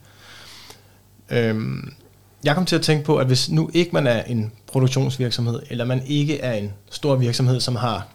[1.30, 1.48] Ja.
[1.48, 1.92] Øhm,
[2.44, 5.84] jeg kom til at tænke på, at hvis nu ikke man er en produktionsvirksomhed, eller
[5.84, 8.06] man ikke er en stor virksomhed, som har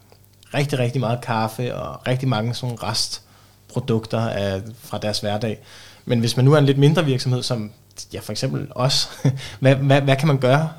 [0.53, 5.59] rigtig, rigtig meget kaffe og rigtig mange sådan restprodukter af, fra deres hverdag,
[6.05, 7.71] men hvis man nu er en lidt mindre virksomhed, som
[8.13, 9.09] ja, for eksempel os,
[9.59, 10.69] hvad, hvad, hvad kan man gøre?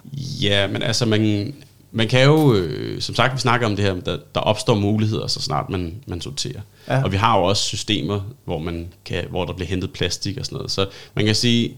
[0.41, 1.55] Ja, men altså man,
[1.93, 5.27] man kan jo, øh, som sagt, vi snakker om det her, der, der opstår muligheder,
[5.27, 6.61] så snart man, man sorterer.
[6.89, 7.03] Ja.
[7.03, 10.45] Og vi har jo også systemer, hvor, man kan, hvor der bliver hentet plastik og
[10.45, 10.71] sådan noget.
[10.71, 11.77] Så man kan sige,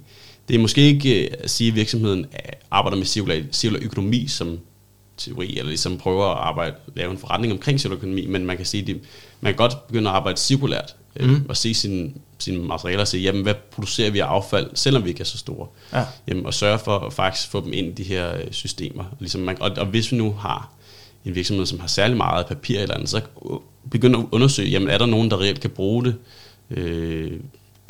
[0.49, 4.27] det er måske ikke øh, at sige, at virksomheden øh, arbejder med cirkulær, cirkulær økonomi
[4.27, 4.59] som
[5.17, 8.67] teori, eller ligesom prøver at arbejde, lave en forretning omkring cirkulær økonomi, men man kan
[8.67, 8.97] sige, at
[9.41, 11.47] man kan godt begynde at arbejde cirkulært, øh, Mhm.
[11.49, 15.09] og se sine, sine materialer og sige, jamen hvad producerer vi af affald, selvom vi
[15.09, 15.67] ikke er så store?
[15.93, 16.05] Ja.
[16.29, 19.05] Jamen, og sørge for at faktisk få dem ind i de her øh, systemer.
[19.21, 20.73] Ligesom man, og, og hvis vi nu har
[21.25, 23.21] en virksomhed, som har særlig meget papir eller andet, så
[23.91, 26.15] begynder at undersøge, jamen er der nogen, der reelt kan bruge det?
[26.71, 27.33] Øh,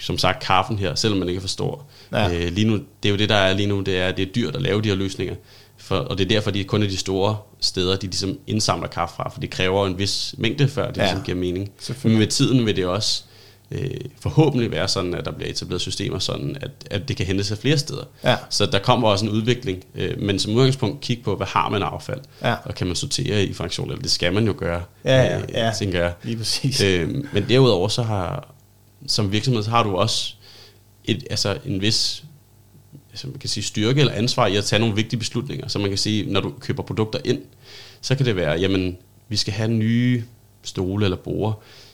[0.01, 1.91] som sagt, kaffen her, selvom man ikke forstår.
[2.13, 2.35] Ja.
[2.35, 4.33] Øh, lige nu, det er jo det, der er lige nu, det er, det er
[4.33, 5.35] dyrt at lave de her løsninger.
[5.77, 9.17] For, og det er derfor, de kun er de store steder, de ligesom indsamler kaffe
[9.17, 11.03] fra, for det kræver en vis mængde, før det Ja.
[11.03, 11.71] ligesom giver mening.
[12.03, 13.23] Men med tiden vil det også
[13.71, 17.51] øh, forhåbentlig være sådan, at der bliver etableret systemer sådan, at, at det kan hentes
[17.53, 18.05] af flere steder.
[18.25, 18.37] Ja.
[18.51, 21.83] Så der kommer også en udvikling, øh, men som udgangspunkt kig på, hvad har man
[21.83, 22.55] af affald, Ja.
[22.65, 25.73] og kan man sortere i fraktioner, eller det skal man jo gøre, Ja, ja, ja.
[25.79, 26.13] tænker jeg.
[26.23, 26.83] Lige præcis.
[26.83, 28.55] Øh, men derudover så har,
[29.07, 30.35] som virksomhed, så har du også
[31.05, 32.25] et, altså en vis
[33.11, 35.69] altså man kan sige, styrke eller ansvar i at tage nogle vigtige beslutninger.
[35.69, 37.43] Så man kan sige, når du køber produkter ind,
[38.01, 38.97] så kan det være, jamen,
[39.29, 40.25] vi skal have nye
[40.63, 41.53] stole eller borer.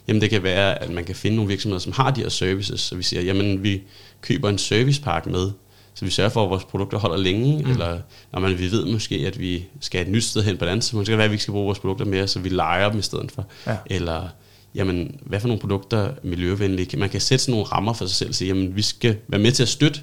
[0.09, 2.81] Jamen det kan være, at man kan finde nogle virksomheder, som har de her services,
[2.81, 3.83] så vi siger, jamen vi
[4.21, 5.51] køber en servicepakke med,
[5.95, 7.71] så vi sørger for, at vores produkter holder længe, mm.
[7.71, 8.01] eller
[8.33, 10.97] når man, vi ved måske, at vi skal et nyt sted hen på andet, så
[10.97, 12.90] måske kan det være, at vi ikke skal bruge vores produkter mere, så vi leger
[12.90, 13.47] dem i stedet for.
[13.67, 13.77] Ja.
[13.87, 14.29] Eller,
[14.75, 16.97] jamen, hvad for nogle produkter er miljøvenlige?
[16.97, 19.41] Man kan sætte sådan nogle rammer for sig selv og sige, jamen, vi skal være
[19.41, 20.01] med til at støtte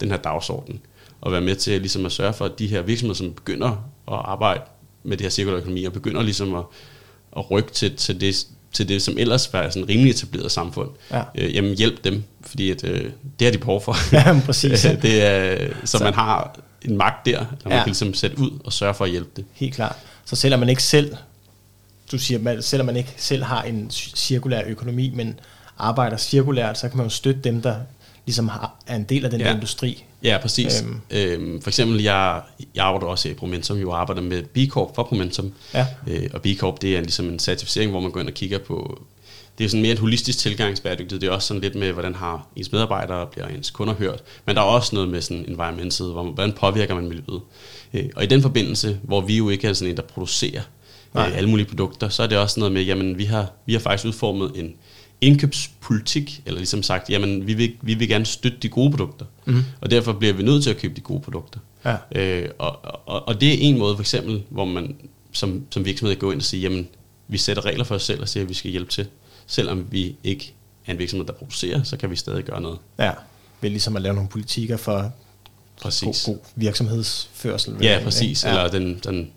[0.00, 0.80] den her dagsorden,
[1.20, 3.68] og være med til ligesom at sørge for, at de her virksomheder, som begynder
[4.08, 4.60] at arbejde
[5.04, 6.64] med det her cirkulær økonomi, og begynder ligesom at,
[7.36, 11.22] at rykke til, til, det, til det, som ellers var sådan rimelig etableret samfund, Ja.
[11.34, 13.96] øh, jamen hjælp dem, fordi at, øh, det har de behov for.
[14.12, 14.82] Ja, præcis.
[15.02, 17.78] det er, så, Så- man har en magt der, man Ja.
[17.78, 19.44] kan ligesom sætte ud og sørge for at hjælpe det.
[19.52, 19.96] Helt klart.
[20.24, 21.16] Så selvom man ikke selv,
[22.12, 25.40] du siger, man, selvom man ikke selv har en ci- cirkulær økonomi, men
[25.78, 27.76] arbejder cirkulært, så kan man jo støtte dem, der
[28.26, 29.54] ligesom har, er en del af den ja.
[29.54, 30.04] Industri.
[30.22, 30.82] Ja, præcis.
[30.82, 31.00] Øhm.
[31.10, 31.62] Øhm.
[31.62, 32.40] For eksempel, jeg,
[32.74, 35.52] jeg arbejder også i Promentum, jo arbejder med B Corp for Promentum.
[35.74, 35.86] Ja.
[36.06, 38.58] Øh, og B Corp, det er ligesom en certificering, hvor man går ind og kigger
[38.58, 39.02] på,
[39.58, 41.20] det er sådan mere en holistisk tilgang til bæredygtighed.
[41.20, 44.22] Det er også sådan lidt med, hvordan har ens medarbejdere, bliver ens kunder hørt.
[44.46, 47.42] Men der er også noget med sådan environmentet, hvor, hvordan påvirker man miljøet.
[47.94, 50.62] Øh, og i den forbindelse, hvor vi jo ikke er sådan en, der producerer
[51.14, 51.28] Nej.
[51.28, 53.80] øh, alle mulige produkter, så er det også noget med, jamen vi har, vi har
[53.80, 54.74] faktisk udformet en
[55.20, 59.26] indkøbspolitik, eller ligesom sagt, jamen vi vil, vi vil gerne støtte de gode produkter.
[59.44, 59.64] Mhm.
[59.80, 61.58] Og derfor bliver vi nødt til at købe de gode produkter.
[61.84, 61.96] Ja.
[62.14, 64.96] Øh, og, og, og det er en måde for eksempel, hvor man
[65.32, 66.88] som, som virksomhed går ind og siger, jamen
[67.28, 69.06] vi sætter regler for os selv og siger, at vi skal hjælpe til.
[69.46, 70.54] Selvom vi ikke
[70.86, 72.78] er en virksomhed, der producerer, så kan vi stadig gøre noget.
[72.98, 73.12] Ja,
[73.60, 75.12] ved ligesom at lave nogle politikker for
[75.82, 76.24] Præcis.
[76.24, 77.76] god, god virksomhedsførsel.
[77.80, 78.04] Ja, ikke?
[78.04, 78.44] præcis.
[78.44, 79.30] Ja, Eller den, den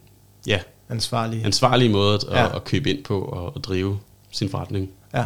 [0.48, 0.60] ja,
[0.90, 1.46] ansvarlig.
[1.46, 2.56] ansvarlige måde at, Ja.
[2.56, 4.00] at købe ind på og, og drive
[4.32, 4.90] sin forretning.
[5.14, 5.24] Ja,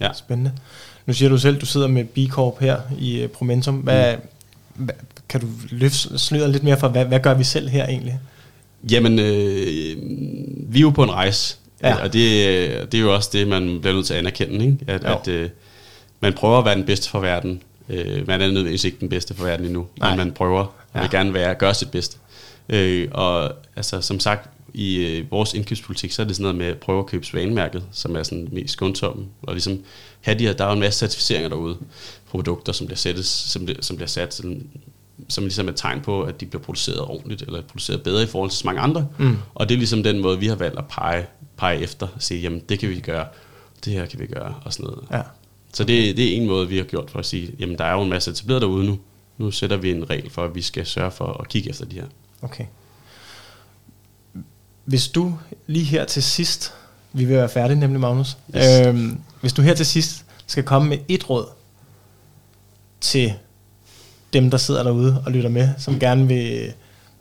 [0.00, 0.08] Ja.
[0.14, 0.52] spændende.
[1.06, 3.74] Nu siger du selv, du sidder med B Corp her i øh, Promentum.
[3.76, 4.14] Hvad,
[4.76, 4.84] Mm.
[4.84, 4.94] hvad,
[5.28, 8.18] kan du løfte sløret lidt mere for, hvad, hvad gør vi selv her egentlig?
[8.90, 9.96] Jamen, øh,
[10.72, 11.94] vi er jo på en rejse, Ja.
[12.02, 14.78] og det, øh, det er jo også det, man bliver nødt til at anerkende, ikke?
[14.86, 15.08] At, Jo.
[15.08, 15.50] at øh,
[16.20, 17.62] man prøver at være den bedste for verden.
[17.88, 20.08] Øh, man er nødvendigvis ikke den bedste for verden endnu, Nej.
[20.10, 21.00] men man prøver og Ja.
[21.00, 22.16] vil gerne være, gøre sit bedste.
[22.68, 26.66] Øh, og altså, som sagt, i øh, vores indkøbspolitik, så er det sådan noget med
[26.66, 29.84] at prøve at købe svanemærket, som er sådan mest skånsomme, og ligesom
[30.20, 31.76] have de her, der er jo en masse certificeringer derude
[32.28, 34.62] produkter, som bliver, sættes, som bliver, som bliver sat, som,
[35.28, 38.26] som ligesom er et tegn på, at de bliver produceret ordentligt, eller produceret bedre i
[38.26, 39.08] forhold til så mange andre.
[39.18, 39.36] Mm.
[39.54, 42.40] Og det er ligesom den måde, vi har valgt at pege, pege efter, og sige,
[42.40, 43.26] jamen det kan vi gøre,
[43.84, 45.04] det her kan vi gøre, og sådan noget.
[45.12, 45.22] Ja.
[45.72, 47.92] Så det, det er en måde, vi har gjort for at sige, jamen der er
[47.92, 48.98] jo en masse etableret derude nu.
[49.38, 51.94] Nu sætter vi en regel for, at vi skal sørge for at kigge efter de
[51.94, 52.06] her.
[52.42, 52.64] Okay.
[54.84, 55.34] Hvis du
[55.66, 56.72] lige her til sidst,
[57.12, 58.36] vi vil være færdige nemlig, Magnus.
[58.56, 58.86] Yes.
[58.86, 61.46] Øhm, hvis du her til sidst skal komme med et råd
[63.00, 63.32] til
[64.32, 66.72] dem, der sidder derude og lytter med, som gerne vil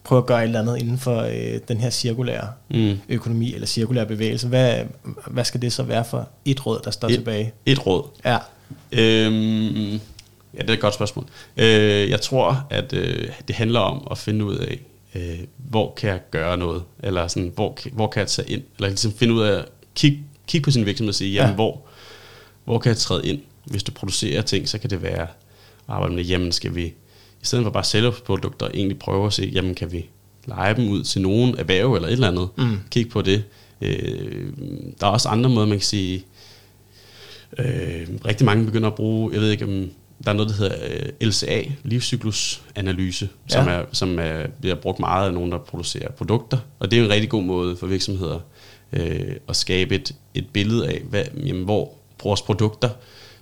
[0.04, 2.97] prøve at gøre et eller andet inden for øh, den her cirkulære Mm.
[3.10, 4.84] økonomi eller cirkulære bevægelse, hvad,
[5.28, 7.54] hvad skal det så være for et råd, der står Et- tilbage?
[7.65, 8.04] Et råd.
[8.26, 8.38] Ja,
[8.91, 9.91] Øhm,
[10.54, 11.26] ja, det er et godt spørgsmål.
[11.58, 14.80] Øh, jeg tror, at øh, det handler om at finde ud af,
[15.15, 18.88] øh, hvor kan jeg gøre noget, eller sådan, hvor, hvor kan jeg tage ind, eller
[18.89, 21.56] ligesom finde ud af, kig, kig på sin virksomhed og sige, jamen, Ja.
[21.56, 21.82] hvor,
[22.65, 23.41] hvor kan jeg træde ind?
[23.65, 25.28] Hvis du producerer ting, så kan det være at
[25.88, 26.84] arbejde med, jamen skal vi,
[27.41, 30.06] i stedet for bare at sælge produkter, egentlig prøve at se, jamen kan vi
[30.45, 32.78] lege dem ud til nogen erhverv eller et eller andet, Mm.
[32.91, 33.43] kig på det.
[33.82, 34.54] Øh,
[34.99, 36.26] der er også andre måder, man kan sige,
[37.60, 39.89] Øh, rigtig mange begynder at bruge, jeg ved ikke om,
[40.26, 40.76] der er noget, der hedder
[41.22, 43.72] øh, LCA, livscyklusanalyse, som, Ja.
[43.74, 46.58] er, som er, bliver brugt meget af nogen, der producerer produkter.
[46.80, 48.40] Og det er en rigtig god måde for virksomheder
[48.94, 51.92] øh, at skabe et, et billede af, hvad, jamen, hvor
[52.24, 52.90] vores produkter,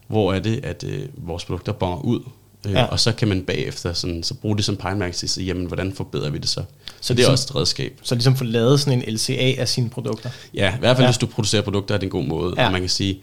[0.07, 2.19] hvor er det, at øh, vores produkter bonger ud.
[2.67, 2.83] Øh, Ja.
[2.83, 5.65] Og så kan man bagefter sådan, så bruge det som pejlemærke til at sige, jamen,
[5.65, 6.63] hvordan forbedrer vi det så?
[6.63, 6.63] Så
[7.01, 7.99] det er ligesom- også et redskab.
[8.03, 10.29] så ligesom få lavet sådan en LCA af sine produkter.
[10.53, 11.11] Ja, i hvert fald Ja.
[11.11, 12.53] hvis du producerer produkter, er det en god måde.
[12.57, 12.65] Ja.
[12.65, 13.19] Og man kan sige,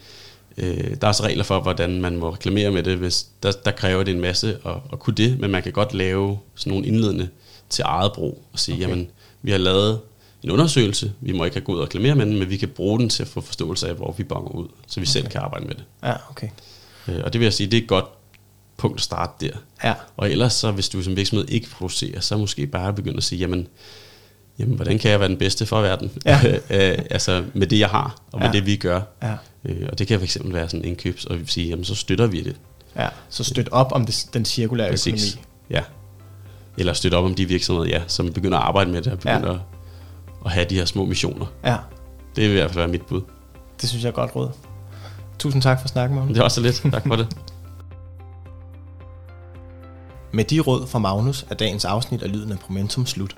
[0.59, 2.97] øh, der er også regler for, hvordan man må reklamere med det.
[2.97, 5.95] Hvis der, der kræver det en masse at, at kunne det, men man kan godt
[5.95, 7.29] lave sådan nogle indledende
[7.71, 8.83] til eget brug og sige, Okay.
[8.89, 9.11] jamen,
[9.43, 10.01] vi har lavet
[10.43, 12.69] en undersøgelse, vi må ikke have gået ud og reklamere med den, men vi kan
[12.69, 15.11] bruge den til at få forståelse af, hvor vi bonger ud, så vi okay.
[15.11, 15.85] selv kan arbejde med det.
[16.03, 16.49] Ja, okay.
[17.09, 18.05] Øh, og det vil jeg sige, det er et godt
[18.77, 19.57] punkt at starte der.
[19.85, 23.25] Ja, Og ellers så, hvis du som virksomhed ikke producerer, så måske bare begynde at
[23.25, 23.69] sige, jamen,
[24.59, 26.11] jamen hvordan kan jeg være den bedste for verden?
[26.25, 26.41] Ja.
[26.55, 28.53] øh, altså med det, jeg har, og med Ja.
[28.53, 29.01] det, vi gør.
[29.23, 31.85] ja, Øh, og det kan fx være sådan en indkøbs, og vi vil sige, jamen
[31.85, 32.57] så støtter vi det.
[32.97, 33.09] ja.
[33.29, 35.19] Så støt op om det, den cirkulære økonomi.
[35.71, 35.83] Ja.
[36.79, 39.53] Eller støtte op om de virksomheder, ja, som begynder at arbejde med det, og begynder
[39.53, 39.59] ja.
[40.45, 41.47] at have de her små missioner.
[41.65, 41.77] Ja,
[42.37, 43.21] Det vil i hvert fald være mit bud.
[43.81, 44.51] det synes jeg er godt råd.
[45.39, 46.35] Tusind tak for snakken, Magnus.
[46.35, 46.83] Det er også så lidt.
[46.93, 47.27] Tak for det.
[50.33, 53.37] Med de råd fra Magnus er dagens afsnit af Lyden af Momentum slut.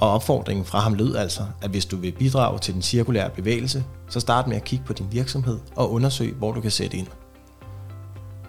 [0.00, 3.84] Og opfordringen fra ham lød altså, at hvis du vil bidrage til den cirkulære bevægelse,
[4.08, 7.06] så start med at kigge på din virksomhed og undersøg, hvor du kan sætte ind.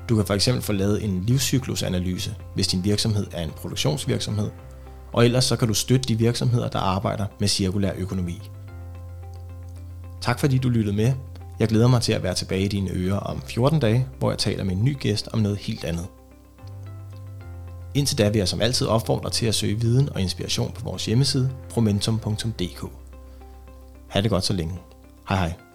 [0.09, 4.49] Du kan for eksempel få lavet en livscyklusanalyse, hvis din virksomhed er en produktionsvirksomhed,
[5.13, 8.41] og ellers så kan du støtte de virksomheder, der arbejder med cirkulær økonomi.
[10.21, 11.13] Tak fordi du lyttede med.
[11.59, 14.37] Jeg glæder mig til at være tilbage i dine ører om 14 dage, hvor jeg
[14.37, 16.05] taler med en ny gæst om noget helt andet.
[17.93, 21.05] Indtil da vil jeg som altid opfordre til at søge viden og inspiration på vores
[21.05, 22.85] hjemmeside promentum.dk.
[24.07, 24.79] Ha' det godt så længe.
[25.29, 25.70] Hej hej.